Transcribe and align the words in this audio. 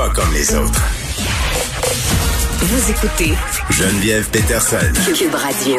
pas 0.00 0.08
comme 0.14 0.32
les 0.32 0.54
autres. 0.54 0.82
Vous 2.60 2.90
écoutez 2.90 3.34
Geneviève 3.68 4.30
Peterson. 4.30 4.78
Cube 5.14 5.34
Radio. 5.34 5.76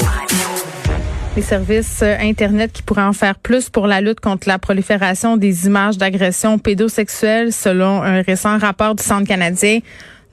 Les 1.35 1.41
services 1.41 2.01
euh, 2.03 2.17
Internet 2.19 2.71
qui 2.71 2.83
pourraient 2.83 3.01
en 3.01 3.13
faire 3.13 3.39
plus 3.39 3.71
pour 3.71 3.87
la 3.87 3.99
lutte 3.99 4.19
contre 4.19 4.47
la 4.47 4.59
prolifération 4.59 5.37
des 5.37 5.65
images 5.65 5.97
d'agression 5.97 6.59
pédosexuelles, 6.59 7.51
selon 7.51 8.03
un 8.03 8.21
récent 8.21 8.59
rapport 8.59 8.93
du 8.93 9.01
Centre 9.01 9.27
canadien 9.27 9.79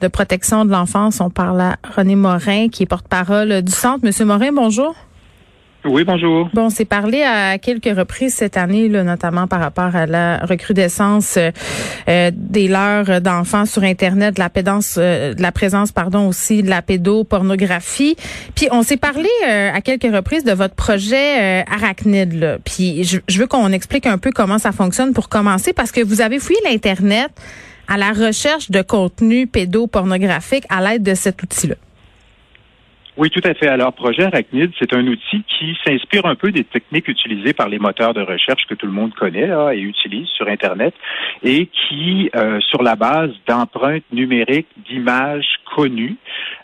de 0.03 0.09
protection 0.09 0.67
de 0.67 0.71
l'enfance. 0.71 1.23
On 1.23 1.31
parle 1.31 1.63
à 1.63 1.77
René 1.97 2.15
Morin, 2.15 2.69
qui 2.69 2.83
est 2.83 2.87
porte-parole 2.87 3.63
du 3.63 3.73
Centre. 3.73 4.05
Monsieur 4.05 4.27
Morin, 4.27 4.53
bonjour. 4.53 4.95
Oui, 5.85 6.03
bonjour. 6.03 6.51
Bon, 6.55 6.65
on 6.65 6.71
s'est 6.71 6.85
parlé 6.85 7.23
à 7.23 7.57
quelques 7.59 7.97
reprises 7.97 8.35
cette 8.35 8.57
année, 8.57 8.89
là, 8.89 9.05
notamment 9.05 9.47
par 9.47 9.61
rapport 9.61 9.95
à 9.95 10.07
la 10.07 10.39
recrudescence 10.39 11.37
euh, 11.37 11.51
euh, 12.09 12.33
des 12.35 12.67
leurs 12.67 13.21
d'enfants 13.21 13.65
sur 13.65 13.85
Internet, 13.85 14.35
de 14.35 14.41
la 14.41 14.51
pédance, 14.51 14.97
euh, 14.99 15.35
de 15.35 15.41
la 15.43 15.53
présence, 15.53 15.93
pardon, 15.93 16.27
aussi 16.27 16.65
de 16.65 16.69
la 16.69 16.83
pédopornographie. 16.83 18.17
Puis 18.57 18.67
on 18.73 18.83
s'est 18.83 18.97
parlé 18.97 19.29
à 19.47 19.81
quelques 19.81 20.13
reprises 20.13 20.45
de 20.45 20.53
votre 20.53 20.75
projet 20.75 21.65
Arachnid. 21.71 22.33
Là. 22.33 22.59
Puis 22.65 23.05
je, 23.05 23.19
je 23.29 23.39
veux 23.39 23.47
qu'on 23.47 23.71
explique 23.73 24.07
un 24.07 24.19
peu 24.19 24.33
comment 24.33 24.59
ça 24.59 24.73
fonctionne 24.73 25.13
pour 25.13 25.29
commencer, 25.29 25.73
parce 25.73 25.93
que 25.93 26.01
vous 26.01 26.21
avez 26.21 26.41
fouillé 26.41 26.59
l'Internet 26.69 27.31
à 27.87 27.97
la 27.97 28.13
recherche 28.13 28.71
de 28.71 28.83
contenu 28.83 29.47
pédopornographique 29.47 30.65
à 30.69 30.83
l'aide 30.83 31.03
de 31.03 31.15
cet 31.15 31.43
outil-là. 31.43 31.77
Oui, 33.19 33.31
tout 33.31 33.41
à 33.43 33.53
fait. 33.53 33.67
Alors, 33.67 33.93
Projet 33.95 34.23
Arachnid, 34.23 34.71
c'est 34.79 34.93
un 34.93 35.05
outil 35.05 35.43
qui 35.43 35.77
s'inspire 35.85 36.25
un 36.25 36.37
peu 36.37 36.53
des 36.53 36.63
techniques 36.63 37.09
utilisées 37.09 37.53
par 37.53 37.69
les 37.69 37.81
moteurs 37.81 38.15
de 38.15 38.21
recherche 38.21 38.65
que 38.69 38.75
tout 38.75 38.87
le 38.87 38.93
monde 38.93 39.13
connaît 39.13 39.51
et 39.75 39.81
utilise 39.81 40.29
sur 40.29 40.47
Internet 40.47 40.95
et 41.43 41.67
qui, 41.67 42.31
euh, 42.37 42.61
sur 42.61 42.81
la 42.81 42.95
base 42.95 43.33
d'empreintes 43.49 44.05
numériques 44.13 44.69
d'images 44.89 45.49
connues, 45.75 46.15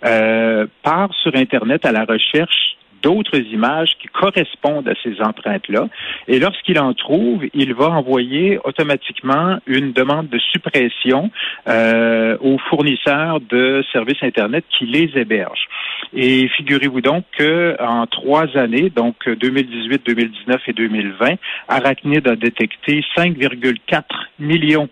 euh, 0.05 0.69
part 0.85 1.13
sur 1.25 1.35
Internet 1.35 1.85
à 1.85 1.91
la 1.91 2.05
recherche 2.05 2.77
d'autres 3.05 3.39
images 3.53 3.91
qui 4.01 4.09
correspondent 4.09 4.89
à 4.89 4.95
ces 5.03 5.21
empreintes-là. 5.21 5.89
Et 6.27 6.39
lorsqu'il 6.39 6.79
en 6.81 6.95
trouve, 6.95 7.45
il 7.53 7.75
va 7.75 7.91
envoyer 7.91 8.59
automatiquement 8.65 9.59
une 9.67 9.93
demande 9.93 10.29
de 10.31 10.39
suppression 10.39 11.31
euh, 11.69 12.37
aux 12.41 12.59
fournisseurs 12.71 13.41
de 13.41 13.85
services 13.93 14.23
Internet 14.23 14.65
qui 14.77 14.87
les 14.87 15.11
hébergent. 15.15 15.69
Et 16.15 16.49
figurez-vous 16.49 17.03
donc 17.03 17.25
que 17.37 17.77
en 17.81 18.07
trois 18.07 18.47
années, 18.57 18.91
donc 18.91 19.17
2018, 19.29 20.07
2019 20.07 20.61
et 20.69 20.73
2020, 20.73 21.35
Arachnid 21.69 22.27
a 22.27 22.37
détecté 22.37 23.05
5,4 23.17 24.03
millions 24.39 24.89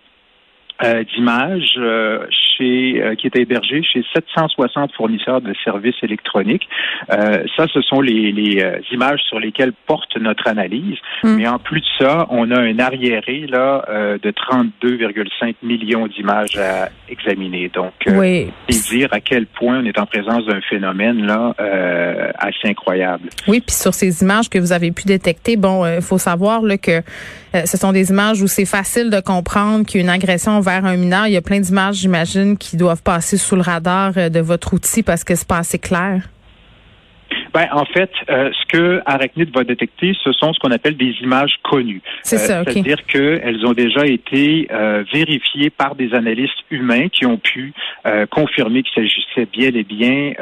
euh, 0.83 1.03
d'images 1.15 1.75
euh, 1.77 2.25
chez 2.57 3.01
euh, 3.01 3.15
qui 3.15 3.27
est 3.27 3.35
hébergé 3.35 3.81
chez 3.83 4.03
760 4.13 4.93
fournisseurs 4.93 5.41
de 5.41 5.53
services 5.63 5.95
électroniques. 6.03 6.67
ça, 7.09 7.67
ce 7.73 7.81
sont 7.81 8.01
les, 8.01 8.31
les 8.31 8.63
images 8.91 9.21
sur 9.27 9.39
lesquelles 9.39 9.73
porte 9.87 10.15
notre 10.17 10.47
analyse. 10.47 10.97
Hmm. 11.23 11.35
Mais 11.35 11.47
en 11.47 11.59
plus 11.59 11.81
de 11.81 12.05
ça, 12.05 12.27
on 12.29 12.51
a 12.51 12.59
un 12.59 12.79
arriéré 12.79 13.45
là 13.47 13.85
de 14.21 14.31
32,5 14.31 15.55
millions 15.63 16.07
d'images 16.07 16.57
à 16.57 16.89
examiner. 17.09 17.69
Donc, 17.73 17.93
oui. 18.07 18.51
dire 18.67 19.09
à 19.11 19.19
quel 19.19 19.45
point 19.45 19.79
on 19.79 19.85
est 19.85 19.99
en 19.99 20.05
présence 20.05 20.45
d'un 20.45 20.61
phénomène 20.61 21.25
là 21.25 21.53
Oui, 23.47 23.61
puis 23.61 23.75
sur 23.75 23.93
ces 23.93 24.21
images 24.21 24.49
que 24.49 24.59
vous 24.59 24.71
avez 24.71 24.91
pu 24.91 25.03
détecter, 25.03 25.55
bon, 25.55 25.85
il 25.85 26.01
faut 26.01 26.17
savoir 26.17 26.61
là, 26.61 26.77
que 26.77 27.01
ce 27.53 27.77
sont 27.77 27.91
des 27.91 28.09
images 28.09 28.41
où 28.41 28.47
c'est 28.47 28.65
facile 28.65 29.09
de 29.09 29.19
comprendre 29.19 29.85
qu'il 29.85 30.01
y 30.01 30.03
a 30.03 30.05
une 30.05 30.09
agression 30.09 30.59
vers 30.59 30.85
un 30.85 30.97
mineur. 30.97 31.27
Il 31.27 31.33
y 31.33 31.37
a 31.37 31.41
plein 31.41 31.59
d'images, 31.59 31.97
j'imagine, 31.97 32.57
qui 32.57 32.77
doivent 32.77 33.03
passer 33.03 33.37
sous 33.37 33.55
le 33.55 33.61
radar 33.61 34.13
euh, 34.17 34.29
de 34.29 34.39
votre 34.39 34.73
outil 34.73 35.03
parce 35.03 35.23
que 35.23 35.35
c'est 35.35 35.47
pas 35.47 35.59
assez 35.59 35.79
clair. 35.79 36.29
Ben, 37.53 37.67
en 37.71 37.85
fait, 37.85 38.11
euh, 38.29 38.49
ce 38.51 38.65
que 38.67 39.01
Arachnid 39.05 39.55
va 39.55 39.63
détecter, 39.63 40.15
ce 40.23 40.31
sont 40.31 40.53
ce 40.53 40.59
qu'on 40.59 40.71
appelle 40.71 40.97
des 40.97 41.15
images 41.21 41.55
connues. 41.63 42.01
C'est 42.23 42.37
ça, 42.37 42.59
euh, 42.59 42.63
C'est-à-dire 42.67 43.05
qu'elles 43.05 43.65
ont 43.65 43.73
déjà 43.73 44.05
été 44.05 44.67
euh, 44.71 45.03
vérifiées 45.13 45.69
par 45.69 45.95
des 45.95 46.13
analystes 46.13 46.63
humains 46.71 47.09
qui 47.09 47.25
ont 47.25 47.37
pu 47.37 47.73
confirmer 48.29 48.83
qu'il 48.83 48.93
s'agissait 49.03 49.47
bien 49.51 49.69
et 49.73 49.83
bien 49.83 50.33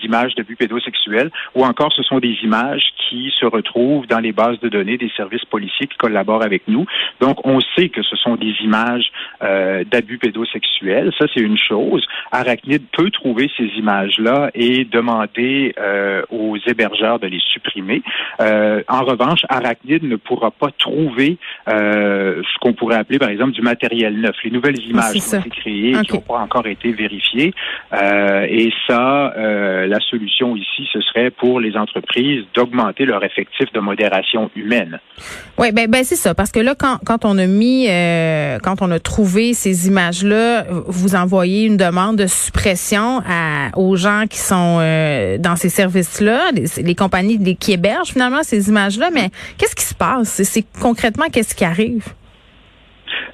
d'images 0.00 0.34
d'abus 0.34 0.56
pédosexuels, 0.56 1.30
ou 1.54 1.64
encore 1.64 1.92
ce 1.92 2.02
sont 2.02 2.18
des 2.18 2.36
images 2.42 2.82
qui 2.98 3.32
se 3.38 3.44
retrouvent 3.44 4.06
dans 4.06 4.20
les 4.20 4.32
bases 4.32 4.58
de 4.60 4.68
données 4.68 4.96
des 4.96 5.10
services 5.16 5.44
policiers 5.44 5.86
qui 5.86 5.96
collaborent 5.96 6.44
avec 6.44 6.62
nous. 6.66 6.86
Donc, 7.20 7.44
on 7.46 7.60
sait 7.76 7.88
que 7.88 8.02
ce 8.02 8.16
sont 8.16 8.36
des 8.36 8.54
images 8.62 9.10
d'abus 9.40 10.18
pédosexuels. 10.18 11.12
Ça, 11.18 11.26
c'est 11.34 11.40
une 11.40 11.58
chose. 11.58 12.06
Arachnid 12.32 12.82
peut 12.92 13.10
trouver 13.10 13.50
ces 13.56 13.66
images-là 13.76 14.50
et 14.54 14.84
demander 14.84 15.74
aux 16.23 16.23
aux 16.30 16.56
hébergeurs 16.66 17.18
de 17.18 17.26
les 17.26 17.40
supprimer. 17.52 18.02
Euh, 18.40 18.82
en 18.88 19.04
revanche, 19.04 19.40
Arachnid 19.48 20.02
ne 20.02 20.16
pourra 20.16 20.50
pas 20.50 20.68
trouver 20.78 21.38
euh, 21.68 22.42
ce 22.42 22.58
qu'on 22.60 22.72
pourrait 22.72 22.96
appeler, 22.96 23.18
par 23.18 23.28
exemple, 23.28 23.52
du 23.52 23.62
matériel 23.62 24.20
neuf. 24.20 24.36
Les 24.44 24.50
nouvelles 24.50 24.80
images 24.80 25.12
qui 25.12 25.34
ont 25.34 25.40
été 25.40 25.50
créées, 25.50 25.92
qui 26.06 26.14
n'ont 26.14 26.20
pas 26.20 26.38
encore 26.38 26.66
été 26.66 26.92
vérifiées. 26.92 27.52
Euh, 27.92 28.46
et 28.48 28.72
ça, 28.86 29.32
la 29.36 30.00
solution 30.00 30.56
ici, 30.56 30.88
ce 30.92 31.00
serait 31.00 31.30
pour 31.30 31.60
les 31.60 31.76
entreprises 31.76 32.44
d'augmenter 32.54 33.04
leur 33.04 33.24
effectif 33.24 33.72
de 33.72 33.80
modération 33.80 34.50
humaine. 34.56 34.98
Oui, 35.58 35.72
ben, 35.72 35.88
ben 35.88 36.04
c'est 36.04 36.16
ça. 36.16 36.34
Parce 36.34 36.50
que 36.50 36.60
là, 36.60 36.74
quand, 36.74 36.98
quand 37.04 37.24
on 37.24 37.38
a 37.38 37.46
mis, 37.46 37.86
quand 38.62 38.82
on 38.82 38.90
a 38.90 38.98
trouvé 38.98 39.54
ces 39.54 39.88
images-là, 39.88 40.64
vous 40.86 41.14
envoyez 41.14 41.66
une 41.66 41.76
demande 41.76 42.16
de 42.16 42.26
suppression 42.26 43.22
à, 43.28 43.76
aux 43.76 43.96
gens 43.96 44.24
qui 44.28 44.38
sont 44.38 44.78
dans 45.38 45.56
ces 45.56 45.68
services-là 46.14 46.82
les, 46.82 46.94
compagnies 46.94 47.56
qui 47.56 47.72
hébergent 47.72 48.12
finalement 48.12 48.42
ces 48.42 48.68
images-là, 48.68 49.10
mais 49.12 49.30
qu'est-ce 49.58 49.74
qui 49.74 49.84
se 49.84 49.94
passe? 49.94 50.42
C'est 50.42 50.64
concrètement 50.80 51.26
qu'est-ce 51.30 51.54
qui 51.54 51.64
arrive? 51.64 52.04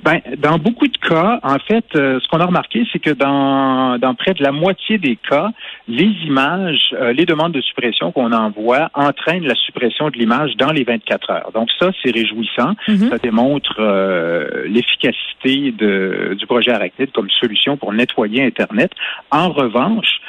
Ben, 0.03 0.21
dans 0.39 0.59
beaucoup 0.59 0.87
de 0.87 0.97
cas, 0.97 1.41
en 1.43 1.59
fait, 1.59 1.85
euh, 1.95 2.19
ce 2.21 2.29
qu'on 2.29 2.41
a 2.41 2.47
remarqué, 2.47 2.87
c'est 2.93 2.99
que 2.99 3.11
dans, 3.11 3.99
dans 3.99 4.15
près 4.15 4.33
de 4.33 4.43
la 4.43 4.53
moitié 4.53 4.99
des 4.99 5.17
cas, 5.17 5.51
les 5.89 6.11
images, 6.25 6.95
euh, 6.95 7.13
les 7.13 7.27
demandes 7.27 7.53
de 7.53 7.61
suppression 7.61 8.11
qu'on 8.13 8.33
envoie 8.33 8.91
entraînent 8.95 9.47
la 9.47 9.55
suppression 9.55 10.09
de 10.09 10.17
l'image 10.17 10.57
dans 10.57 10.73
les 10.73 10.85
24 10.85 11.31
heures. 11.31 11.51
Donc 11.53 11.69
ça, 11.79 11.91
c'est 12.03 12.11
réjouissant. 12.11 12.75
Mm-hmm. 12.89 13.11
Ça 13.11 13.19
démontre 13.19 13.77
euh, 13.79 14.65
l'efficacité 14.67 15.73
du 15.73 16.47
projet 16.47 16.73
Arachnid 16.73 17.13
comme 17.13 17.29
solution 17.31 17.77
pour 17.77 17.93
nettoyer 17.93 18.45
Internet. 18.45 18.93
En 19.31 19.51
revanche, 19.51 20.21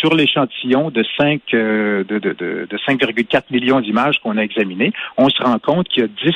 sur 0.00 0.14
l'échantillon 0.14 0.90
de 0.90 1.04
5 1.16 1.40
de, 1.52 2.04
de, 2.08 2.18
de, 2.18 2.66
de 2.68 2.78
5,4 2.78 3.42
millions 3.50 3.80
d'images 3.80 4.18
qu'on 4.22 4.36
a 4.36 4.42
examinées, 4.42 4.92
on 5.16 5.28
se 5.28 5.40
rend 5.42 5.58
compte 5.58 5.88
qu'il 5.88 6.02
y 6.02 6.04
a 6.04 6.08
10 6.08 6.34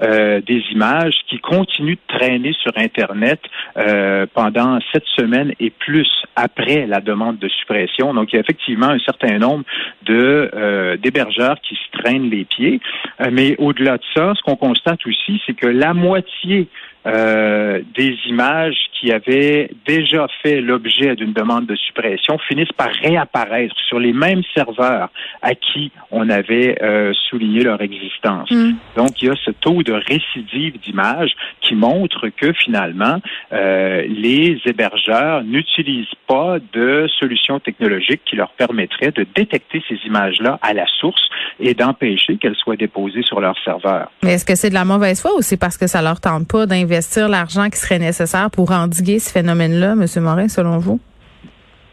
des 0.00 0.64
images 0.72 1.14
qui 1.28 1.38
continuent 1.38 1.96
de 1.96 2.18
traîner 2.18 2.52
sur 2.54 2.72
Internet 2.76 3.40
euh, 3.76 4.26
pendant 4.34 4.78
sept 4.92 5.04
semaines 5.16 5.52
et 5.60 5.70
plus 5.70 6.08
après 6.36 6.86
la 6.86 7.00
demande 7.00 7.38
de 7.38 7.48
suppression. 7.48 8.14
Donc, 8.14 8.32
il 8.32 8.36
y 8.36 8.38
a 8.38 8.40
effectivement 8.40 8.88
un 8.88 8.98
certain 8.98 9.38
nombre 9.38 9.64
de 10.02 10.50
euh, 10.54 10.96
d'hébergeurs 10.96 11.60
qui 11.60 11.76
se 11.76 11.98
traînent 11.98 12.30
les 12.30 12.44
pieds. 12.44 12.80
Euh, 13.20 13.28
mais 13.32 13.56
au-delà 13.58 13.98
de 13.98 14.02
ça, 14.14 14.32
ce 14.36 14.42
qu'on 14.42 14.56
constate 14.56 15.06
aussi, 15.06 15.40
c'est 15.46 15.54
que 15.54 15.66
la 15.66 15.94
moitié 15.94 16.68
euh, 17.06 17.80
des 17.96 18.14
images 18.26 18.76
qui 18.92 19.10
avaient 19.10 19.70
déjà 19.86 20.26
fait 20.42 20.60
l'objet 20.60 21.16
d'une 21.16 21.32
demande 21.32 21.64
de 21.64 21.74
suppression 21.74 22.36
finissent 22.46 22.72
par 22.76 22.90
réapparaître 23.02 23.74
sur 23.88 23.98
les 23.98 24.12
mêmes 24.12 24.42
serveurs 24.54 25.08
à 25.40 25.54
qui 25.54 25.92
on 26.10 26.28
avait 26.28 26.76
euh, 26.82 27.14
souligné 27.30 27.62
leur 27.62 27.80
existence. 27.80 28.50
Mm. 28.50 28.72
Donc, 28.96 29.22
il 29.22 29.28
y 29.28 29.30
a 29.30 29.34
ce 29.42 29.50
taux 29.50 29.82
de 29.82 29.92
récidive 29.92 30.78
d'images 30.80 31.32
qui 31.62 31.74
montre 31.74 32.28
que 32.28 32.52
finalement, 32.52 33.20
euh, 33.52 34.02
les 34.06 34.60
hébergeurs 34.66 35.42
n'utilisent 35.44 36.06
pas 36.26 36.58
de 36.74 37.08
solutions 37.18 37.60
technologiques 37.60 38.22
qui 38.26 38.36
leur 38.36 38.50
permettraient 38.50 39.12
de 39.12 39.26
détecter 39.34 39.82
ces 39.88 39.96
images-là 40.06 40.58
à 40.60 40.74
la 40.74 40.84
source 41.00 41.22
et 41.58 41.72
d'empêcher 41.72 42.36
qu'elles 42.36 42.56
soient 42.56 42.76
déposées 42.76 43.22
sur 43.22 43.40
leur 43.40 43.54
serveur. 43.64 44.10
Mais 44.22 44.34
est-ce 44.34 44.44
que 44.44 44.54
c'est 44.54 44.68
de 44.68 44.74
la 44.74 44.84
mauvaise 44.84 45.22
foi 45.22 45.30
ou 45.36 45.40
c'est 45.40 45.58
parce 45.58 45.78
que 45.78 45.86
ça 45.86 46.02
leur 46.02 46.20
tente 46.20 46.46
pas 46.46 46.66
d'investir 46.66 46.89
l'argent 47.28 47.70
qui 47.70 47.78
serait 47.78 47.98
nécessaire 47.98 48.50
pour 48.50 48.70
endiguer 48.72 49.18
ce 49.18 49.30
phénomène-là, 49.30 49.92
M. 49.92 50.06
Morin, 50.22 50.48
selon 50.48 50.78
vous? 50.78 51.00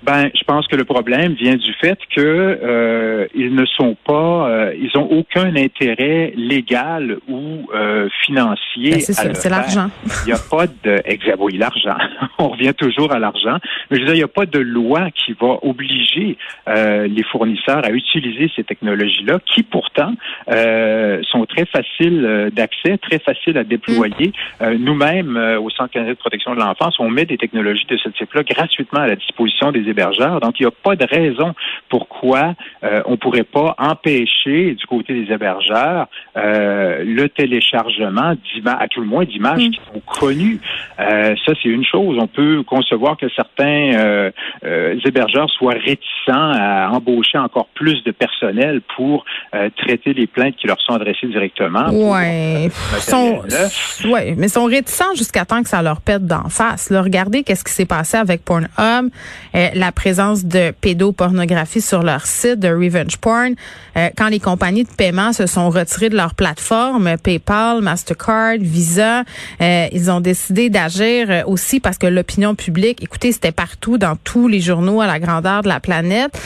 Ben, 0.08 0.30
je 0.34 0.44
pense 0.46 0.66
que 0.68 0.78
le 0.78 0.86
problème 0.86 1.34
vient 1.34 1.58
du 1.58 1.74
fait 1.74 2.00
que 2.16 2.22
euh, 2.22 3.28
ils 3.36 3.54
ne 3.54 3.66
sont 3.66 3.98
pas, 4.06 4.48
euh, 4.48 4.74
ils 4.80 4.98
ont 4.98 5.06
aucun 5.12 5.54
intérêt 5.58 6.32
légal 6.38 7.18
ou 7.28 7.68
euh, 7.76 8.08
financier. 8.26 8.92
Ben, 8.92 9.34
c'est 9.34 9.50
l'argent. 9.50 9.90
Il 10.26 10.28
n'y 10.28 10.32
a 10.32 10.40
pas 10.50 10.66
de, 10.68 11.02
exact, 11.04 11.36
oui, 11.40 11.58
l'argent. 11.58 11.98
On 12.38 12.48
revient 12.48 12.74
toujours 12.74 13.12
à 13.12 13.20
l'argent. 13.20 13.58
Mais 13.92 13.98
je 13.98 14.04
veux 14.04 14.06
dire, 14.06 14.14
il 14.14 14.20
n'y 14.20 14.24
a 14.24 14.30
pas 14.30 14.46
de 14.46 14.60
loi 14.60 15.10
qui 15.12 15.34
va 15.34 15.58
obliger 15.62 16.38
euh, 16.70 17.08
les 17.08 17.24
fournisseurs 17.24 17.84
à 17.84 17.92
utiliser 17.92 18.50
ces 18.56 18.64
technologies-là, 18.64 19.40
qui 19.46 19.64
pourtant 19.64 20.14
euh, 20.50 21.22
sont 21.30 21.46
très 21.46 21.66
faciles 21.66 22.50
d'accès, 22.54 22.98
très 22.98 23.20
faciles 23.20 23.58
à 23.58 23.66
déployer. 23.66 24.32
Mm. 24.62 24.74
Nous-mêmes, 24.76 25.36
au 25.62 25.70
Centre 25.70 25.92
canadien 25.92 26.14
de 26.14 26.18
protection 26.18 26.56
de 26.56 26.62
l'enfance, 26.62 26.96
on 27.00 27.10
met 27.10 27.26
des 27.26 27.38
technologies 27.38 27.88
de 27.90 27.98
ce 27.98 28.08
type-là 28.08 28.44
gratuitement 28.44 29.02
à 29.02 29.08
la 29.08 29.18
disposition 29.18 29.74
des 29.74 29.90
hébergeurs. 29.98 30.40
Donc, 30.40 30.60
il 30.60 30.64
n'y 30.64 30.68
a 30.68 30.72
pas 30.72 30.96
de 30.96 31.06
raison 31.06 31.54
pourquoi 31.90 32.54
euh, 32.84 33.02
on 33.06 33.12
ne 33.12 33.16
pourrait 33.16 33.44
pas 33.44 33.76
empêcher 33.78 34.76
du 34.76 34.86
côté 34.86 35.14
des 35.14 35.32
hébergeurs 35.32 36.08
euh, 36.36 37.04
le 37.04 37.28
téléchargement 37.30 38.36
d'images, 38.54 38.78
à 38.80 38.88
tout 38.88 39.02
le 39.02 39.08
moins 39.08 39.26
d'images 39.26 39.68
mm. 39.68 39.72
qui 39.72 39.82
sont 39.94 40.02
connues. 40.06 40.60
Euh, 41.00 41.36
ça, 41.46 41.54
c'est 41.62 41.70
une 41.70 41.86
chose. 41.86 42.18
On 42.20 42.28
peut 42.28 42.64
concevoir 42.64 43.18
que 43.18 43.28
certains 43.36 44.32
hébergeurs 45.06 45.50
soient 45.50 45.74
réticents 45.74 46.52
à 46.54 46.90
embaucher 46.92 47.38
encore 47.38 47.68
plus 47.74 48.04
de 48.04 48.12
personnel 48.12 48.82
pour 48.96 49.26
traiter 49.78 50.14
les 50.14 50.28
plaintes 50.28 50.56
qui 50.56 50.68
leur 50.68 50.80
sont 50.82 50.94
adressées 50.94 51.28
directement. 51.28 51.90
Ouais, 51.90 52.70
sont, 53.00 53.42
ouais, 54.06 54.36
mais 54.38 54.48
sont 54.48 54.66
réticents 54.66 55.16
jusqu'à 55.16 55.46
temps 55.46 55.64
que 55.64 55.70
ça 55.70 55.82
leur 55.82 56.02
pète 56.02 56.26
d'en 56.26 56.50
face. 56.50 56.92
regardez 56.92 57.44
qu'est-ce 57.44 57.64
qui 57.64 57.72
s'est 57.72 57.86
passé 57.86 58.18
avec 58.18 58.44
Pornhub, 58.44 59.10
la 59.78 59.92
présence 59.92 60.46
de 60.46 60.72
pédopornographie 60.72 61.82
sur 61.82 62.04
leur 62.04 62.26
site 62.26 62.60
de 62.60 62.68
Revenge 62.68 63.18
Porn, 63.18 63.54
euh, 63.96 64.10
quand 64.18 64.28
les 64.28 64.40
compagnies 64.40 64.84
de 64.84 64.90
paiement 64.90 65.34
se 65.34 65.46
sont 65.46 65.70
retirées 65.70 66.10
de 66.10 66.16
leur 66.16 66.36
plateforme, 66.36 67.18
PayPal, 67.18 67.82
Mastercard, 67.82 68.58
Visa, 68.60 69.24
euh, 69.62 69.88
ils 69.92 70.12
ont 70.12 70.20
décidé 70.20 70.70
d'agir 70.70 71.28
euh, 71.30 71.44
aussi 71.46 71.80
parce 71.80 71.98
que 71.98 72.08
l'opinion 72.08 72.56
publique, 72.56 73.04
écoutez, 73.04 73.32
c'était 73.32 73.52
partout 73.52 73.98
dans 73.98 74.16
tous 74.16 74.48
les 74.48 74.60
journaux 74.60 75.02
à 75.02 75.08
la 75.08 75.20
grandeur 75.20 75.62
de 75.62 75.68
la 75.68 75.80
planète. 75.80 76.38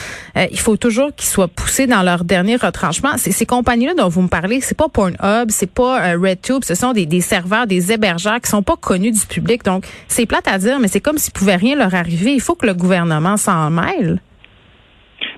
il 0.51 0.59
faut 0.59 0.77
toujours 0.77 1.13
qu'ils 1.15 1.29
soient 1.29 1.47
poussés 1.47 1.87
dans 1.87 2.03
leur 2.03 2.23
dernier 2.23 2.55
retranchement. 2.55 3.17
Ces 3.17 3.45
compagnies-là 3.45 3.93
dont 3.95 4.09
vous 4.09 4.21
me 4.21 4.27
parlez, 4.27 4.61
c'est 4.61 4.77
pas 4.77 4.89
Pornhub, 4.89 5.49
c'est 5.49 5.69
pas 5.69 6.15
RedTube, 6.17 6.63
ce 6.63 6.75
sont 6.75 6.93
des, 6.93 7.05
des 7.05 7.21
serveurs, 7.21 7.67
des 7.67 7.91
hébergeurs 7.91 8.39
qui 8.41 8.49
sont 8.49 8.63
pas 8.63 8.75
connus 8.75 9.11
du 9.11 9.25
public. 9.25 9.63
Donc, 9.63 9.85
c'est 10.07 10.25
plate 10.25 10.47
à 10.47 10.57
dire, 10.57 10.79
mais 10.79 10.87
c'est 10.87 11.01
comme 11.01 11.17
s'il 11.17 11.33
pouvait 11.33 11.55
rien 11.55 11.75
leur 11.75 11.93
arriver. 11.95 12.33
Il 12.33 12.41
faut 12.41 12.55
que 12.55 12.65
le 12.65 12.73
gouvernement 12.73 13.20
s'en 13.37 13.69
mêle? 13.69 14.19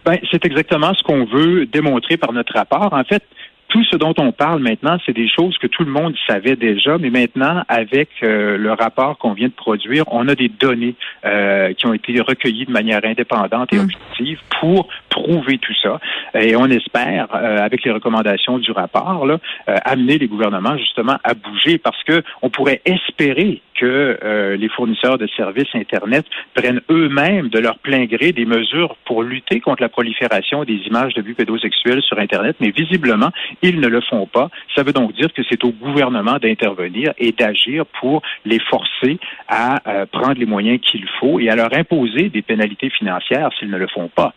Ben, 0.06 0.18
c'est 0.32 0.46
exactement 0.46 0.94
ce 0.94 1.04
qu'on 1.04 1.26
veut 1.26 1.66
démontrer 1.66 2.18
par 2.18 2.34
notre 2.34 2.54
rapport. 2.54 2.94
En 2.94 3.04
fait, 3.04 3.24
tout 3.74 3.84
ce 3.86 3.98
dont 3.98 4.14
on 4.20 4.32
parle 4.32 4.60
maintenant, 4.60 4.98
c'est 5.04 5.16
des 5.16 5.28
choses 5.28 5.58
que 5.58 5.66
tout 5.66 5.84
le 5.84 5.90
monde 5.90 6.14
savait 6.28 6.56
déjà, 6.56 7.00
mais 7.00 7.10
maintenant, 7.10 7.64
avec 7.68 8.10
euh, 8.22 8.56
le 8.56 8.72
rapport 8.72 9.18
qu'on 9.18 9.34
vient 9.34 9.48
de 9.48 9.54
produire, 9.54 10.04
on 10.12 10.28
a 10.28 10.36
des 10.36 10.48
données 10.48 10.94
euh, 11.26 11.74
qui 11.74 11.88
ont 11.88 11.94
été 11.94 12.22
recueillies 12.22 12.68
de 12.68 12.72
manière 12.72 13.04
indépendante 13.04 13.74
et 13.74 13.78
mmh. 13.78 13.82
objective 13.82 14.40
pour 14.62 14.90
prouver 15.10 15.58
tout 15.58 15.74
ça. 15.82 16.00
Et 16.36 16.56
on 16.56 16.68
espère, 16.68 17.30
euh, 17.34 17.66
avec 17.66 17.84
les 17.84 17.90
recommandations 17.90 18.60
du 18.60 18.72
rapport, 18.72 19.26
là, 19.26 19.40
amener 19.66 20.20
les 20.20 20.28
gouvernements 20.28 20.78
justement 20.78 21.18
à 21.24 21.34
bouger 21.34 21.80
parce 21.80 22.02
que 22.04 22.22
on 22.44 22.52
pourrait 22.52 22.82
espérer 22.86 23.64
que 23.74 24.18
euh, 24.24 24.56
les 24.56 24.70
fournisseurs 24.70 25.18
de 25.18 25.28
services 25.36 25.68
Internet 25.74 26.26
prennent 26.54 26.82
eux-mêmes 26.90 27.50
de 27.50 27.60
leur 27.60 27.78
plein 27.80 28.06
gré 28.06 28.32
des 28.32 28.46
mesures 28.46 28.96
pour 29.06 29.24
lutter 29.24 29.60
contre 29.60 29.82
la 29.82 29.90
prolifération 29.90 30.64
des 30.64 30.76
images 30.88 31.14
de 31.14 31.22
vues 31.22 31.34
pédosexuelles 31.34 32.02
sur 32.02 32.20
Internet, 32.20 32.56
mais 32.60 32.72
visiblement, 32.72 33.30
ils 33.64 33.80
ne 33.80 33.88
le 33.88 34.02
font 34.02 34.28
pas. 34.28 34.50
Ça 34.76 34.84
veut 34.84 34.94
donc 34.94 35.14
dire 35.14 35.32
que 35.34 35.42
c'est 35.50 35.64
au 35.64 35.72
gouvernement 35.72 36.38
d'intervenir 36.38 37.14
et 37.18 37.32
d'agir 37.32 37.86
pour 38.00 38.22
les 38.46 38.60
forcer 38.60 39.18
à 39.48 39.82
euh, 39.90 40.06
prendre 40.06 40.38
les 40.38 40.46
moyens 40.46 40.80
qu'il 40.82 41.08
faut 41.20 41.40
et 41.40 41.50
à 41.50 41.56
leur 41.56 41.74
imposer 41.74 42.30
des 42.30 42.42
pénalités 42.42 42.90
financières 42.90 43.50
s'ils 43.58 43.72
ne 43.72 43.78
le 43.78 43.88
font 43.88 44.10
pas. 44.14 44.34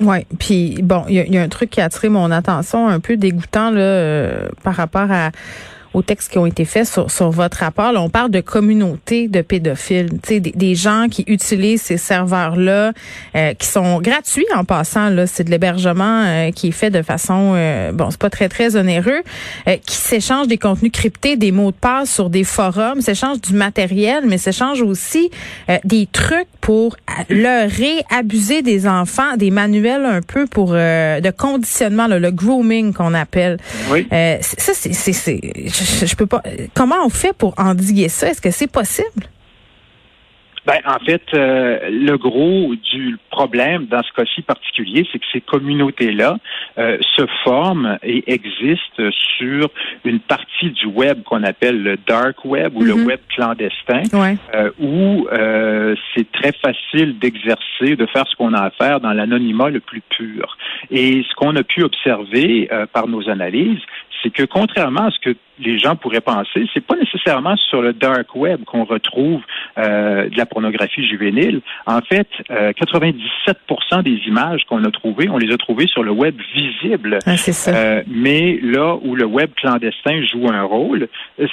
Oui, 0.00 0.18
puis 0.38 0.76
bon, 0.82 1.02
il 1.08 1.16
y, 1.16 1.38
a 1.38 1.42
un 1.42 1.48
truc 1.48 1.70
qui 1.70 1.80
a 1.80 1.84
attiré 1.84 2.08
mon 2.08 2.30
attention 2.30 2.86
un 2.86 3.00
peu 3.00 3.16
dégoûtant 3.16 3.70
là, 3.70 3.80
euh, 3.80 4.48
par 4.62 4.74
rapport 4.74 5.10
à 5.10 5.30
aux 5.94 6.02
textes 6.02 6.32
qui 6.32 6.38
ont 6.38 6.46
été 6.46 6.64
faits 6.64 6.86
sur, 6.86 7.10
sur 7.10 7.30
votre 7.30 7.58
rapport. 7.58 7.92
Là, 7.92 8.02
on 8.02 8.10
parle 8.10 8.30
de 8.30 8.40
communauté 8.40 9.28
de 9.28 9.40
pédophiles, 9.40 10.08
des, 10.28 10.40
des 10.40 10.74
gens 10.74 11.06
qui 11.10 11.24
utilisent 11.26 11.82
ces 11.82 11.96
serveurs-là, 11.96 12.92
euh, 13.34 13.54
qui 13.54 13.66
sont 13.66 14.00
gratuits 14.00 14.46
en 14.54 14.64
passant. 14.64 15.08
Là, 15.10 15.26
c'est 15.26 15.44
de 15.44 15.50
l'hébergement 15.50 16.24
euh, 16.24 16.50
qui 16.50 16.68
est 16.68 16.72
fait 16.72 16.90
de 16.90 17.02
façon, 17.02 17.52
euh, 17.54 17.92
bon, 17.92 18.10
c'est 18.10 18.20
pas 18.20 18.30
très 18.30 18.48
très 18.48 18.76
onéreux, 18.76 19.22
qui 19.86 19.96
s'échangent 19.96 20.48
des 20.48 20.58
contenus 20.58 20.92
cryptés, 20.92 21.36
des 21.36 21.52
mots 21.52 21.70
de 21.70 21.76
passe 21.76 22.10
sur 22.12 22.30
des 22.30 22.44
forums, 22.44 23.00
s'échangent 23.00 23.40
du 23.40 23.54
matériel, 23.54 24.24
mais 24.26 24.38
s'échangent 24.38 24.82
aussi 24.82 25.30
des 25.84 26.06
trucs 26.10 26.48
pour 26.60 26.96
leurrer, 27.28 28.02
abuser 28.10 28.62
des 28.62 28.86
enfants, 28.86 29.36
des 29.36 29.50
manuels 29.50 30.04
un 30.04 30.22
peu 30.22 30.46
pour 30.46 30.72
de 30.72 31.30
conditionnement, 31.30 32.06
le 32.06 32.30
grooming 32.30 32.92
qu'on 32.92 33.14
appelle. 33.14 33.58
Oui. 33.90 34.06
ça, 34.10 34.72
c'est 34.74 35.77
Comment 36.74 37.04
on 37.04 37.08
fait 37.08 37.32
pour 37.32 37.54
endiguer 37.58 38.08
ça? 38.08 38.28
Est-ce 38.28 38.40
que 38.40 38.50
c'est 38.50 38.66
possible? 38.66 39.28
Ben, 40.68 40.80
en 40.84 41.02
fait, 41.02 41.22
euh, 41.32 41.78
le 41.88 42.18
gros 42.18 42.74
du 42.92 43.16
problème 43.30 43.86
dans 43.86 44.02
ce 44.02 44.12
cas-ci 44.12 44.42
particulier, 44.42 45.08
c'est 45.10 45.18
que 45.18 45.24
ces 45.32 45.40
communautés-là 45.40 46.36
euh, 46.76 46.98
se 47.16 47.22
forment 47.42 47.98
et 48.02 48.30
existent 48.30 49.02
sur 49.38 49.70
une 50.04 50.20
partie 50.20 50.70
du 50.72 50.84
web 50.84 51.22
qu'on 51.22 51.42
appelle 51.42 51.82
le 51.82 51.96
dark 51.96 52.44
web 52.44 52.76
ou 52.76 52.84
le 52.84 52.92
mm-hmm. 52.92 53.06
web 53.06 53.20
clandestin, 53.34 54.02
euh, 54.52 54.70
où 54.78 55.26
c'est 56.14 56.30
très 56.32 56.52
facile 56.52 57.18
d'exercer, 57.18 57.96
de 57.96 58.04
faire 58.04 58.26
ce 58.28 58.36
qu'on 58.36 58.52
a 58.52 58.64
à 58.64 58.70
faire 58.70 59.00
dans 59.00 59.14
l'anonymat 59.14 59.70
le 59.70 59.80
plus 59.80 60.02
pur. 60.02 60.58
Et 60.90 61.24
ce 61.26 61.34
qu'on 61.34 61.56
a 61.56 61.62
pu 61.62 61.82
observer 61.82 62.68
par 62.92 63.08
nos 63.08 63.30
analyses, 63.30 63.80
c'est 64.22 64.30
que 64.30 64.42
contrairement 64.42 65.06
à 65.06 65.10
ce 65.10 65.18
que 65.20 65.36
les 65.60 65.78
gens 65.78 65.96
pourraient 65.96 66.20
penser, 66.20 66.68
c'est 66.72 66.84
pas 66.84 66.96
nécessairement 66.96 67.56
sur 67.56 67.82
le 67.82 67.92
dark 67.92 68.34
web 68.34 68.64
qu'on 68.64 68.84
retrouve 68.84 69.40
euh, 69.76 70.28
de 70.28 70.36
la 70.36 70.46
pornographie 70.58 71.06
juvénile. 71.06 71.60
En 71.86 72.00
fait, 72.00 72.28
97% 72.50 73.14
euh, 73.92 74.02
des 74.02 74.20
images 74.26 74.62
qu'on 74.68 74.82
a 74.84 74.90
trouvées, 74.90 75.28
on 75.28 75.38
les 75.38 75.52
a 75.52 75.56
trouvées 75.56 75.86
sur 75.86 76.02
le 76.02 76.10
web 76.10 76.34
visible. 76.54 77.20
Ah, 77.26 77.36
ça. 77.36 77.70
Euh, 77.70 78.02
mais 78.08 78.58
là 78.60 78.96
où 79.02 79.14
le 79.14 79.24
web 79.24 79.50
clandestin 79.54 80.24
joue 80.24 80.48
un 80.48 80.62
rôle, 80.62 81.08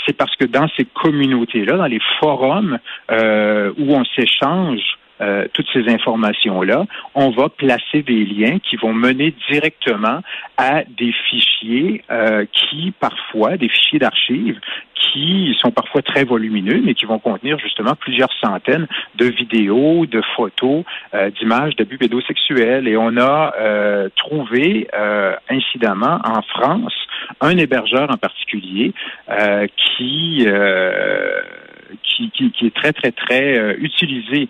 c'est 0.05 0.17
parce 0.17 0.35
que 0.35 0.45
dans 0.45 0.67
ces 0.75 0.85
communautés-là, 0.85 1.77
dans 1.77 1.85
les 1.85 2.01
forums 2.19 2.79
où 3.11 3.95
on 3.95 4.03
s'échange 4.15 4.81
euh, 5.21 5.47
toutes 5.53 5.67
ces 5.71 5.87
informations-là, 5.87 6.85
on 7.13 7.29
va 7.29 7.47
placer 7.47 8.03
des 8.03 8.25
liens 8.25 8.59
qui 8.59 8.75
vont 8.75 8.93
mener 8.93 9.33
directement 9.49 10.19
à 10.57 10.83
des 10.83 11.13
fichiers 11.29 12.03
euh, 12.11 12.45
qui, 12.51 12.93
parfois, 12.99 13.55
des 13.55 13.69
fichiers 13.69 13.99
d'archives 13.99 14.59
qui 14.93 15.55
sont 15.61 15.71
parfois 15.71 16.01
très 16.01 16.25
volumineux, 16.25 16.81
mais 16.83 16.93
qui 16.93 17.05
vont 17.05 17.19
contenir 17.19 17.57
justement 17.59 17.95
plusieurs 17.95 18.31
centaines 18.43 18.87
de 19.15 19.25
vidéos, 19.25 20.05
de 20.05 20.21
photos, 20.35 20.83
euh, 21.13 21.29
d'images 21.29 21.77
d'abus 21.77 21.97
pédosexuels. 21.97 22.87
Et 22.87 22.97
on 22.97 23.15
a 23.17 23.53
trouvé, 24.17 24.87
incidemment, 25.49 26.19
en 26.25 26.41
France, 26.41 26.93
un 27.39 27.57
hébergeur 27.57 28.09
en 28.11 28.17
particulier 28.17 28.93
qui, 29.77 30.45
qui, 32.03 32.31
qui, 32.31 32.51
qui, 32.51 32.65
est 32.65 32.75
très, 32.75 32.93
très, 32.93 33.11
très 33.11 33.75
utilisé 33.77 34.49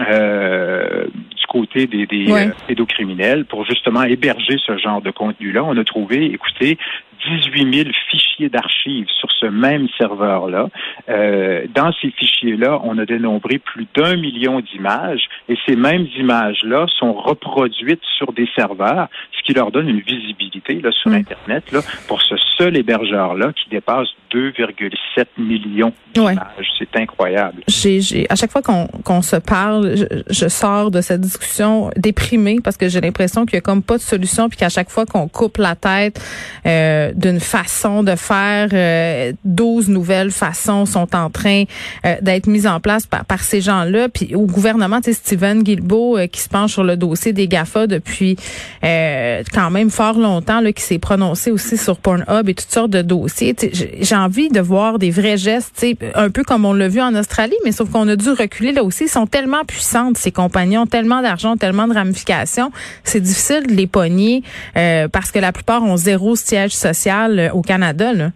euh, 0.00 1.06
du 1.06 1.46
côté 1.48 1.86
des, 1.86 2.06
des 2.06 2.30
euh, 2.30 2.50
pédocriminels 2.66 3.44
pour 3.44 3.64
justement 3.64 4.02
héberger 4.02 4.56
ce 4.64 4.76
genre 4.78 5.02
de 5.02 5.10
contenu-là. 5.10 5.64
On 5.64 5.76
a 5.76 5.84
trouvé, 5.84 6.26
écoutez, 6.26 6.78
18 7.26 7.74
000 7.74 7.88
fichiers 8.10 8.48
d'archives 8.48 9.08
sur 9.18 9.30
ce 9.32 9.46
même 9.46 9.88
serveur-là. 9.98 10.68
Euh, 11.08 11.66
dans 11.74 11.92
ces 12.00 12.10
fichiers-là, 12.10 12.80
on 12.84 12.98
a 12.98 13.06
dénombré 13.06 13.58
plus 13.58 13.86
d'un 13.96 14.16
million 14.16 14.60
d'images 14.60 15.28
et 15.48 15.56
ces 15.66 15.76
mêmes 15.76 16.06
images-là 16.16 16.86
sont 16.98 17.12
reproduites 17.12 18.02
sur 18.16 18.32
des 18.32 18.48
serveurs, 18.54 19.08
ce 19.36 19.42
qui 19.42 19.52
leur 19.52 19.70
donne 19.70 19.88
une 19.88 20.00
visibilité 20.00 20.80
là, 20.80 20.92
sur 20.92 21.10
mm. 21.10 21.14
Internet 21.14 21.72
là, 21.72 21.80
pour 22.06 22.22
ce 22.22 22.36
seul 22.56 22.76
hébergeur-là 22.76 23.52
qui 23.52 23.68
dépasse 23.70 24.08
2,7 24.32 25.26
millions 25.38 25.92
d'images. 26.14 26.68
C'est 26.78 26.96
incroyable. 26.96 27.62
J'ai, 27.68 28.26
à 28.28 28.36
chaque 28.36 28.50
fois 28.50 28.62
qu'on 28.62 29.22
se 29.22 29.36
parle, 29.36 29.87
je, 29.94 30.48
sors 30.48 30.90
de 30.90 31.00
cette 31.00 31.20
discussion 31.20 31.90
déprimée 31.96 32.58
parce 32.62 32.76
que 32.76 32.88
j'ai 32.88 33.00
l'impression 33.00 33.46
qu'il 33.46 33.56
n'y 33.56 33.58
a 33.58 33.62
comme 33.62 33.82
pas 33.82 33.96
de 33.96 34.02
solution 34.02 34.48
puis 34.48 34.58
qu'à 34.58 34.68
chaque 34.68 34.90
fois 34.90 35.06
qu'on 35.06 35.28
coupe 35.28 35.58
la 35.58 35.74
tête, 35.74 36.20
euh, 36.66 37.12
d'une 37.14 37.40
façon 37.40 38.02
de 38.02 38.14
faire. 38.14 38.68
Euh, 38.72 39.32
12 39.44 39.88
nouvelles 39.88 40.30
façons 40.30 40.86
sont 40.86 41.14
en 41.14 41.30
train 41.30 41.64
euh, 42.04 42.16
d'être 42.20 42.46
mises 42.46 42.66
en 42.66 42.80
place 42.80 43.06
par, 43.06 43.24
par 43.24 43.42
ces 43.42 43.60
gens-là. 43.60 44.08
Puis 44.08 44.34
au 44.34 44.46
gouvernement, 44.46 45.00
tu 45.00 45.12
sais, 45.12 45.18
Steven 45.18 45.62
Guilbeault, 45.62 46.18
qui 46.30 46.40
se 46.40 46.48
penche 46.48 46.72
sur 46.72 46.84
le 46.84 46.96
dossier 46.96 47.32
des 47.32 47.48
GAFA 47.48 47.86
depuis 47.86 48.36
quand 48.82 49.70
même 49.70 49.90
fort 49.90 50.18
longtemps, 50.18 50.60
là, 50.60 50.72
qui 50.72 50.82
s'est 50.82 50.98
prononcé 50.98 51.50
aussi 51.50 51.76
sur 51.76 51.98
Pornhub 51.98 52.48
et 52.48 52.54
toutes 52.54 52.70
sortes 52.70 52.90
de 52.90 53.02
dossiers. 53.02 53.54
J'ai 54.00 54.16
envie 54.16 54.48
de 54.48 54.60
voir 54.60 54.98
des 54.98 55.10
vrais 55.10 55.36
gestes, 55.36 55.84
un 56.14 56.30
peu 56.30 56.44
comme 56.44 56.64
on 56.64 56.72
l'a 56.72 56.88
vu 56.88 57.00
en 57.00 57.14
Australie, 57.14 57.56
mais 57.64 57.72
sauf 57.72 57.90
qu'on 57.90 58.08
a 58.08 58.16
dû 58.16 58.30
reculer 58.30 58.72
là 58.72 58.84
aussi. 58.84 59.04
Ils 59.04 59.08
sont 59.08 59.26
tellement 59.26 59.64
puissantes, 59.68 60.16
ces 60.16 60.32
compagnons, 60.32 60.86
tellement 60.86 61.22
d'argent, 61.22 61.56
tellement 61.56 61.86
de 61.86 61.94
ramifications. 61.94 62.72
C'est 63.04 63.20
difficile 63.20 63.68
de 63.68 63.74
les 63.74 63.86
pogner 63.86 64.42
euh, 64.76 65.06
parce 65.06 65.30
que 65.30 65.38
la 65.38 65.52
plupart 65.52 65.84
ont 65.84 65.96
zéro 65.96 66.34
siège 66.34 66.72
social 66.72 67.38
euh, 67.38 67.50
au 67.52 67.62
Canada. 67.62 68.12
Là. 68.12 68.30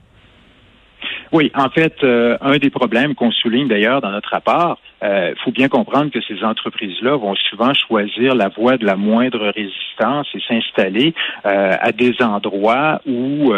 Oui, 1.32 1.50
en 1.54 1.70
fait, 1.70 1.94
euh, 2.04 2.36
un 2.40 2.58
des 2.58 2.70
problèmes 2.70 3.14
qu'on 3.14 3.32
souligne 3.32 3.66
d'ailleurs 3.66 4.00
dans 4.00 4.10
notre 4.10 4.28
rapport, 4.28 4.78
il 5.02 5.08
euh, 5.08 5.34
faut 5.44 5.50
bien 5.50 5.68
comprendre 5.68 6.10
que 6.10 6.20
ces 6.20 6.44
entreprises-là 6.44 7.16
vont 7.16 7.34
souvent 7.34 7.74
choisir 7.74 8.34
la 8.34 8.48
voie 8.48 8.76
de 8.76 8.86
la 8.86 8.96
moindre 8.96 9.52
résistance 9.54 10.28
et 10.34 10.40
s'installer 10.46 11.14
euh, 11.44 11.76
à 11.80 11.92
des 11.92 12.14
endroits 12.22 13.00
où 13.06 13.52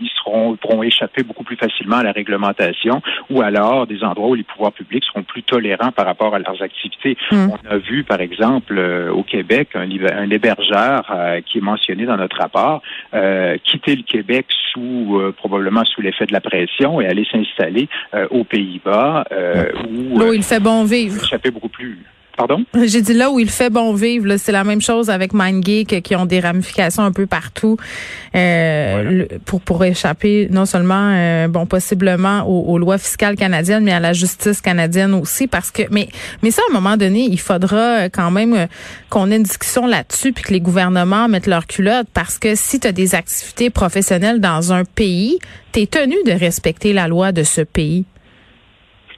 ils 0.00 0.10
seront 0.16 0.56
pourront 0.56 0.82
échapper 0.82 1.22
beaucoup 1.22 1.44
plus 1.44 1.56
facilement 1.56 1.96
à 1.96 2.02
la 2.02 2.12
réglementation, 2.12 3.00
ou 3.30 3.42
alors 3.42 3.86
des 3.86 4.02
endroits 4.02 4.28
où 4.28 4.34
les 4.34 4.42
pouvoirs 4.42 4.72
publics 4.72 5.04
seront 5.04 5.22
plus 5.22 5.42
tolérants 5.42 5.92
par 5.92 6.06
rapport 6.06 6.34
à 6.34 6.38
leurs 6.38 6.62
activités. 6.62 7.16
Hmm. 7.30 7.48
On 7.50 7.70
a 7.70 7.78
vu, 7.78 8.04
par 8.04 8.20
exemple, 8.20 8.78
au 9.12 9.22
Québec, 9.22 9.70
un, 9.74 9.88
un 9.88 10.30
hébergeur 10.30 11.12
qui 11.46 11.58
est 11.58 11.62
mentionné 11.62 12.06
dans 12.06 12.16
notre 12.16 12.38
rapport 12.38 12.82
quitter 13.64 13.96
le 13.96 14.02
Québec 14.02 14.46
sous 14.72 15.32
probablement 15.36 15.84
sous 15.84 16.00
l'effet 16.00 16.26
de 16.26 16.32
la 16.32 16.40
pression 16.40 17.00
et 17.00 17.06
aller 17.06 17.26
s'installer 17.30 17.88
euh, 18.14 18.26
aux 18.30 18.44
Pays-Bas 18.44 19.24
euh, 19.32 19.66
où, 19.88 20.20
euh, 20.20 20.35
il 20.36 20.42
fait 20.42 20.60
bon 20.60 20.84
vivre. 20.84 21.24
fait 21.26 21.50
beaucoup 21.50 21.68
plus. 21.68 21.98
Pardon? 22.36 22.64
J'ai 22.84 23.00
dit 23.00 23.14
là 23.14 23.30
où 23.30 23.40
il 23.40 23.48
fait 23.48 23.70
bon 23.70 23.94
vivre, 23.94 24.36
c'est 24.36 24.52
la 24.52 24.62
même 24.62 24.82
chose 24.82 25.08
avec 25.08 25.32
MindGeek 25.32 26.02
qui 26.02 26.14
ont 26.16 26.26
des 26.26 26.40
ramifications 26.40 27.02
un 27.02 27.12
peu 27.12 27.26
partout 27.26 27.78
pour 29.46 29.60
pour 29.62 29.84
échapper 29.84 30.48
non 30.50 30.66
seulement 30.66 31.48
bon 31.48 31.64
possiblement 31.64 32.42
aux, 32.46 32.76
lois 32.76 32.98
fiscales 32.98 33.36
canadiennes 33.36 33.84
mais 33.84 33.92
à 33.92 34.00
la 34.00 34.12
justice 34.12 34.60
canadienne 34.60 35.14
aussi 35.14 35.46
parce 35.46 35.70
que 35.70 35.82
mais 35.90 36.08
mais 36.42 36.50
ça 36.50 36.60
à 36.68 36.70
un 36.70 36.74
moment 36.74 36.98
donné 36.98 37.20
il 37.20 37.40
faudra 37.40 38.10
quand 38.10 38.30
même 38.30 38.68
qu'on 39.08 39.30
ait 39.30 39.36
une 39.36 39.42
discussion 39.42 39.86
là-dessus 39.86 40.34
puis 40.34 40.44
que 40.44 40.52
les 40.52 40.60
gouvernements 40.60 41.28
mettent 41.28 41.46
leur 41.46 41.66
culotte 41.66 42.08
parce 42.12 42.38
que 42.38 42.54
si 42.54 42.78
tu 42.80 42.86
as 42.86 42.92
des 42.92 43.14
activités 43.14 43.70
professionnelles 43.70 44.40
dans 44.40 44.74
un 44.74 44.84
pays 44.84 45.38
tu 45.72 45.86
tenu 45.86 46.16
de 46.24 46.32
respecter 46.32 46.92
la 46.92 47.08
loi 47.08 47.32
de 47.32 47.42
ce 47.42 47.60
pays. 47.60 48.04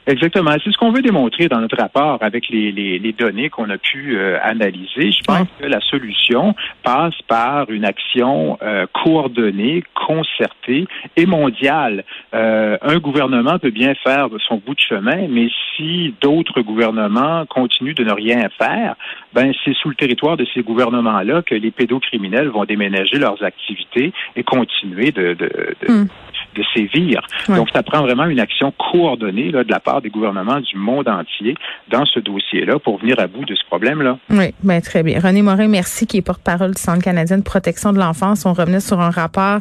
Exactement. 0.09 0.53
C'est 0.65 0.73
ce 0.73 0.79
qu'on 0.79 0.91
veut 0.91 1.03
démontrer 1.03 1.49
dans 1.49 1.61
notre 1.61 1.77
rapport 1.77 2.17
avec 2.23 2.49
les, 2.49 2.73
les, 2.73 3.13
données 3.13 3.51
qu'on 3.51 3.69
a 3.69 3.77
pu 3.77 4.17
euh, 4.17 4.39
analyser. 4.43 5.13
Je 5.13 5.23
pense 5.23 5.47
que 5.61 5.67
la 5.67 5.81
solution 5.83 6.55
passe 6.83 7.21
par 7.27 7.71
une 7.71 7.85
action 7.85 8.57
euh, 8.63 8.87
coordonnée, 9.05 9.85
concertée 9.95 10.87
et 11.15 11.27
mondiale. 11.27 12.05
Euh, 12.33 12.79
un 12.81 12.99
gouvernement 12.99 13.59
peut 13.59 13.71
bien 13.71 13.95
faire 14.03 14.29
son 14.49 14.63
bout 14.65 14.75
de 14.75 14.81
chemin, 14.81 15.29
mais 15.29 15.49
si 15.77 16.15
d'autres 16.23 16.63
gouvernements 16.63 17.45
continuent 17.45 17.95
de 17.95 18.05
ne 18.05 18.13
rien 18.13 18.49
faire, 18.59 18.95
ben 19.35 19.53
c'est 19.63 19.75
sous 19.75 19.91
le 19.91 19.95
territoire 19.95 20.39
de 20.39 20.47
ces 20.55 20.63
gouvernements-là 20.63 21.43
que 21.43 21.55
les 21.55 21.71
pédocriminels 21.71 22.49
vont 22.49 22.65
déménager 22.65 23.19
leurs 23.19 23.43
activités 23.43 24.15
et 24.37 24.43
continuer 24.43 25.13
de, 25.13 25.35
de, 25.35 25.51
de, 25.83 25.93
hmm. 25.93 26.09
De 26.55 26.63
sévir. 26.75 27.21
Donc, 27.49 27.69
ça 27.73 27.83
prend 27.83 28.03
vraiment 28.03 28.25
une 28.25 28.41
action 28.41 28.73
coordonnée 28.91 29.51
là, 29.51 29.65
de 29.65 29.71
la 29.71 29.81
part 29.81 30.03
des 30.03 30.11
gouvernements 30.11 30.61
du 30.61 30.77
monde 30.77 31.09
entier 31.09 31.55
dans 31.89 32.05
ce 32.05 32.21
dossier-là 32.21 32.79
pour 32.79 32.99
venir 32.99 33.19
à 33.19 33.27
bout 33.27 33.45
de 33.45 33.55
ce 33.55 33.65
problème-là. 33.67 34.19
Oui, 34.31 34.55
ben, 34.63 34.81
très 34.81 35.03
bien. 35.03 35.21
René 35.21 35.43
Morin, 35.43 35.69
merci, 35.69 36.07
qui 36.07 36.19
est 36.19 36.23
porte-parole 36.23 36.75
du 36.75 36.81
Centre 36.81 37.03
canadien 37.03 37.39
de 37.39 37.43
protection 37.43 37.93
de 37.93 37.99
l'enfance. 37.99 38.47
On 38.47 38.53
revenait 38.53 38.81
sur 38.81 39.01
un 39.01 39.11
rapport, 39.11 39.61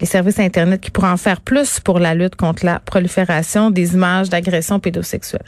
les 0.00 0.06
services 0.06 0.38
Internet 0.38 0.80
qui 0.80 0.90
pourraient 0.90 1.10
en 1.10 1.16
faire 1.16 1.40
plus 1.40 1.80
pour 1.80 1.98
la 1.98 2.14
lutte 2.14 2.36
contre 2.36 2.64
la 2.64 2.80
prolifération 2.80 3.70
des 3.70 3.94
images 3.94 4.28
d'agressions 4.28 4.78
pédosexuelles. 4.78 5.42